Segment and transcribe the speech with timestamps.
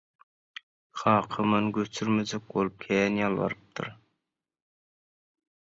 [0.99, 3.87] Kakam ony göçürmejek bolup kän ýalbarypdyr